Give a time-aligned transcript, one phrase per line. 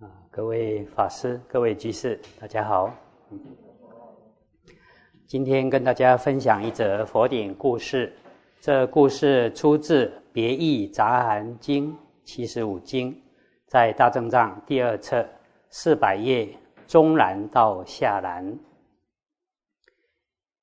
[0.00, 2.90] 啊，各位法师、各位居士，大家好。
[5.26, 8.10] 今天跟大家分享一则佛典故事。
[8.62, 11.92] 这故事出自《别意杂含经》
[12.24, 13.14] 七十五经，
[13.66, 15.22] 在大正藏第二册
[15.68, 16.48] 四百页
[16.86, 18.58] 中南到下南。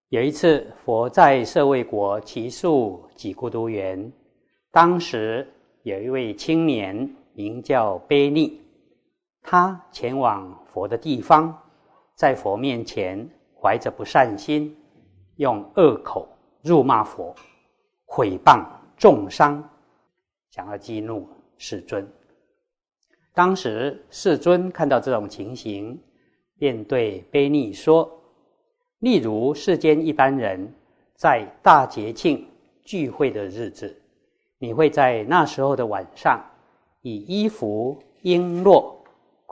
[0.10, 4.12] 有一次，佛在舍卫国祇树几孤独园，
[4.72, 5.48] 当时
[5.84, 8.60] 有一位青年名叫悲利。
[9.50, 11.58] 他前往佛的地方，
[12.16, 13.26] 在佛面前
[13.58, 14.76] 怀着不善心，
[15.38, 16.28] 用恶口
[16.62, 17.34] 辱骂佛，
[18.06, 18.66] 毁谤
[18.98, 19.64] 重伤，
[20.50, 21.26] 想要激怒
[21.58, 22.06] 世尊。
[23.34, 25.98] 当时世尊看到这种情形，
[26.58, 28.22] 便对悲逆说
[29.00, 30.70] ：“例如世间一般人，
[31.16, 32.46] 在大节庆
[32.84, 33.98] 聚会的日子，
[34.58, 36.38] 你会在那时候的晚上，
[37.02, 38.94] 以衣服璎珞。”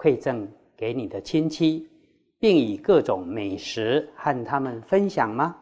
[0.06, 1.90] 馈赠给你的亲戚，
[2.38, 5.58] 并以各种美食和他们分享吗？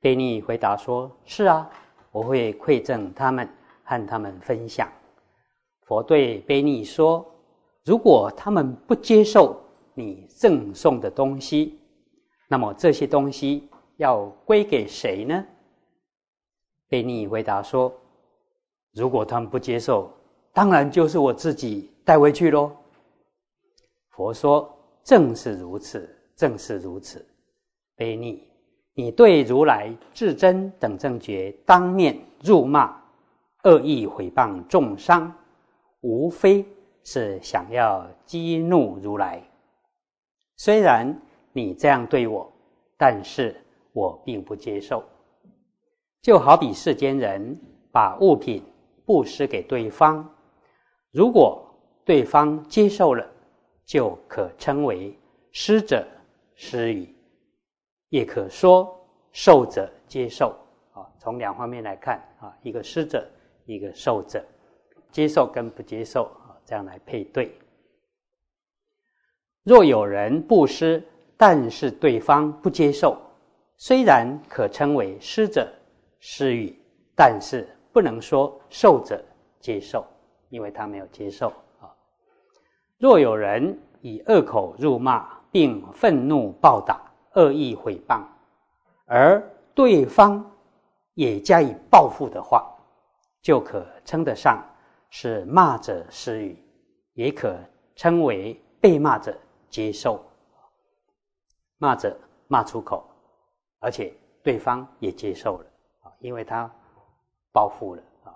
[0.00, 1.70] 贝尼回答说：“是啊，
[2.10, 3.48] 我会馈赠他们，
[3.84, 4.90] 和他们分享。”
[5.86, 7.24] 佛对贝尼说
[7.86, 9.62] ：“如果他们不接受
[9.94, 11.78] 你赠送的东西，
[12.48, 15.46] 那么这些东西要归给谁呢？”
[16.90, 17.94] 贝尼回答说
[18.92, 20.12] ：“如果他们不接受，
[20.52, 22.72] 当然就是我自己。”带回去喽。
[24.10, 24.70] 佛说
[25.02, 27.24] ：“正是如此，正是如此。”
[27.96, 28.42] 悲逆，
[28.94, 33.00] 你对如来至真等正觉当面辱骂、
[33.64, 35.32] 恶意毁谤、重伤，
[36.00, 36.66] 无非
[37.04, 39.42] 是想要激怒如来。
[40.56, 41.16] 虽然
[41.52, 42.52] 你这样对我，
[42.96, 43.54] 但是
[43.92, 45.04] 我并不接受。
[46.20, 47.58] 就好比世间人
[47.90, 48.62] 把物品
[49.04, 50.28] 布施给对方，
[51.12, 51.68] 如果。
[52.04, 53.24] 对方接受了，
[53.84, 55.16] 就可称为
[55.50, 56.06] 施者
[56.54, 57.08] 施予，
[58.08, 58.98] 也可说
[59.32, 60.56] 受者接受。
[60.92, 63.26] 啊，从两方面来看啊，一个施者，
[63.64, 64.44] 一个受者，
[65.10, 67.56] 接受跟不接受啊，这样来配对。
[69.62, 71.02] 若有人布施，
[71.36, 73.16] 但是对方不接受，
[73.76, 75.72] 虽然可称为施者
[76.18, 76.76] 施予，
[77.14, 79.24] 但是不能说受者
[79.60, 80.04] 接受，
[80.48, 81.52] 因为他没有接受。
[83.02, 87.02] 若有人以恶口辱骂，并愤怒暴打、
[87.32, 88.22] 恶意毁谤，
[89.06, 89.42] 而
[89.74, 90.48] 对方
[91.14, 92.64] 也加以报复的话，
[93.40, 94.64] 就可称得上
[95.10, 96.56] 是骂者施语，
[97.14, 97.58] 也可
[97.96, 99.36] 称为被骂者
[99.68, 100.24] 接受。
[101.78, 103.04] 骂者骂出口，
[103.80, 104.14] 而且
[104.44, 105.64] 对方也接受了
[106.04, 106.70] 啊，因为他
[107.50, 108.30] 报复了啊。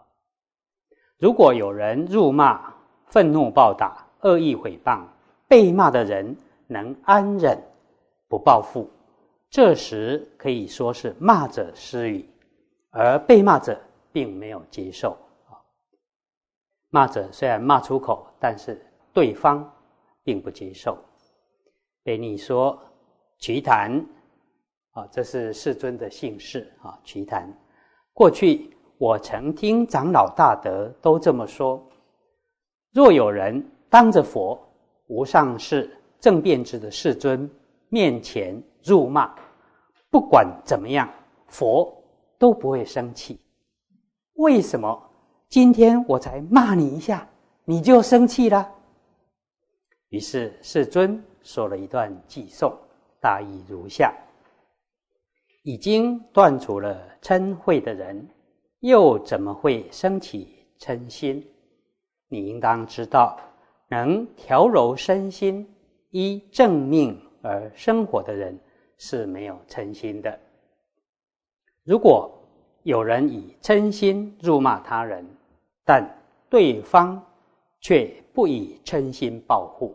[1.19, 5.04] 如果有人辱骂、愤怒暴打，恶意诽谤，
[5.47, 7.56] 被骂的人能安忍
[8.28, 8.91] 不报复，
[9.50, 12.28] 这时可以说是骂者失语，
[12.91, 13.78] 而被骂者
[14.10, 15.16] 并没有接受
[15.49, 15.60] 啊。
[16.91, 19.71] 骂者虽然骂出口，但是对方
[20.25, 20.98] 并不接受。
[22.03, 22.77] 被你说
[23.38, 24.04] 瞿昙
[24.93, 26.98] 啊，这是世尊的姓氏啊。
[27.04, 27.48] 瞿昙，
[28.12, 31.87] 过去我曾听长老大德都这么说：
[32.93, 33.65] 若有人。
[33.89, 34.59] 当着佛
[35.07, 37.49] 无上士正遍知的世尊
[37.89, 39.35] 面前辱骂，
[40.11, 41.09] 不管怎么样，
[41.47, 41.93] 佛
[42.39, 43.41] 都不会生气。
[44.35, 45.11] 为什么
[45.49, 47.29] 今天我才骂你一下，
[47.65, 48.71] 你就生气了？
[50.09, 52.77] 于是世尊说了一段偈颂，
[53.21, 54.15] 大意如下：
[55.63, 58.29] 已经断除了嗔恚的人，
[58.81, 61.47] 又怎么会升起嗔心？
[62.29, 63.39] 你应当知道。
[63.89, 65.69] 能调柔身心、
[66.11, 68.59] 依正命而生活的人
[68.99, 70.39] 是没有嗔心的。
[71.85, 72.33] 如果
[72.83, 75.25] 有人以嗔心辱骂他人，
[75.85, 76.09] 但
[76.49, 77.25] 对方
[77.81, 79.95] 却不以嗔心报复，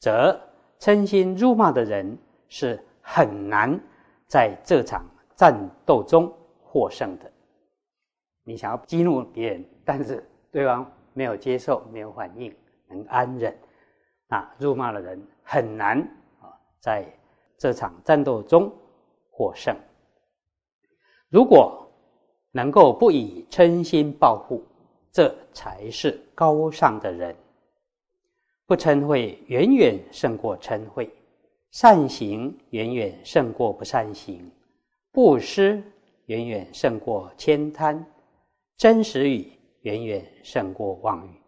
[0.00, 0.38] 则
[0.80, 2.16] 嗔心辱骂的人
[2.48, 3.78] 是很难
[4.26, 6.32] 在这场战斗中
[6.62, 7.30] 获胜的。
[8.44, 12.54] 你想要激怒别人，但是对方没有接受、没有反应。
[12.88, 13.56] 能安忍，
[14.28, 15.98] 啊，辱骂的人很难
[16.40, 17.06] 啊，在
[17.56, 18.72] 这场战斗中
[19.30, 19.76] 获胜。
[21.28, 21.88] 如果
[22.52, 24.62] 能够不以嗔心报复，
[25.10, 27.34] 这才是高尚的人。
[28.66, 31.04] 不嗔恚，远远胜过嗔恚；
[31.70, 34.38] 善行远远胜过不善行；
[35.10, 35.82] 布施
[36.26, 38.04] 远远胜过悭贪；
[38.76, 39.52] 真实语
[39.82, 41.43] 远远胜过妄语。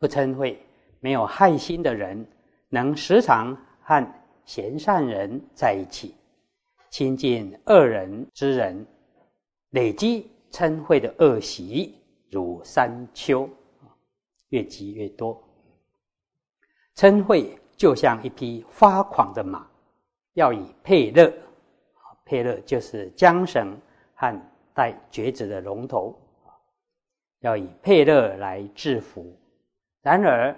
[0.00, 0.56] 不嗔恚、
[0.98, 2.26] 没有害心的人，
[2.70, 4.14] 能时常和
[4.46, 6.14] 贤善人在一起，
[6.88, 8.86] 亲近恶人之人，
[9.72, 11.94] 累积嗔恚的恶习
[12.30, 13.46] 如山丘，
[14.48, 15.38] 越积越多。
[16.96, 17.46] 嗔恚
[17.76, 19.68] 就像一匹发狂的马，
[20.32, 21.30] 要以配乐，
[22.24, 23.78] 配乐就是缰绳
[24.14, 24.34] 和
[24.72, 26.18] 带橛子的龙头，
[27.40, 29.36] 要以配乐来制服。
[30.02, 30.56] 然而，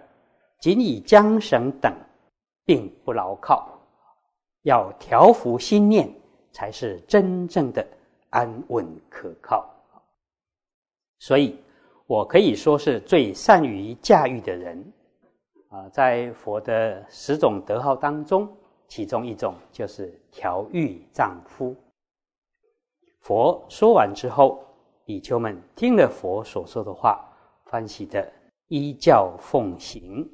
[0.61, 1.93] 仅以缰绳等，
[2.65, 3.69] 并不牢靠，
[4.63, 6.09] 要调伏心念，
[6.53, 7.87] 才是真正的
[8.31, 9.69] 安稳可靠。
[11.19, 11.59] 所以，
[12.07, 14.93] 我可以说是最善于驾驭的人。
[15.71, 18.49] 啊，在佛的十种德号当中，
[18.87, 21.75] 其中一种就是调御丈夫。
[23.21, 24.63] 佛说完之后，
[25.05, 27.25] 比丘们听了佛所说的话，
[27.65, 28.31] 欢喜的
[28.73, 30.27] 依教奉行。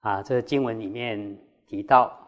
[0.00, 2.18] 啊，这个经文里面提到，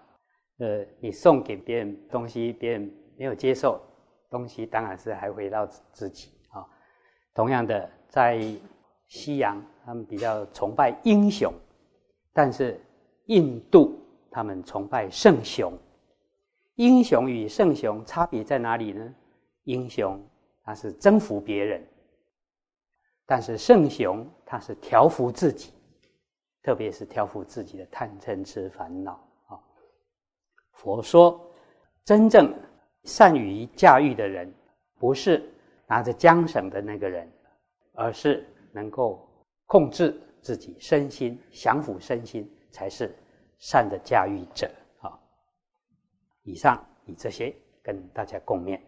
[0.58, 3.80] 呃，你送给别人东西，别人没有接受，
[4.28, 6.62] 东西当然是还回到自己啊。
[7.32, 8.38] 同样的，在
[9.06, 9.64] 西洋。
[9.86, 11.52] 他们比较崇拜英雄，
[12.32, 12.80] 但是
[13.26, 14.00] 印度
[14.30, 15.70] 他们崇拜圣雄。
[16.76, 19.14] 英雄与圣雄差别在哪里呢？
[19.64, 20.18] 英雄
[20.64, 21.86] 他是征服别人，
[23.26, 25.72] 但是圣雄他是调服自己，
[26.62, 29.12] 特别是调服自己的贪嗔痴烦恼
[29.46, 29.60] 啊。
[30.72, 31.40] 佛说，
[32.04, 32.54] 真正
[33.04, 34.52] 善于驾驭的人，
[34.98, 35.48] 不是
[35.86, 37.30] 拿着缰绳的那个人，
[37.92, 39.28] 而是能够。
[39.66, 43.16] 控制自己身心，降服身心，才是
[43.58, 44.70] 善的驾驭者
[45.00, 45.18] 啊！
[46.42, 48.78] 以上以这些跟大家共勉。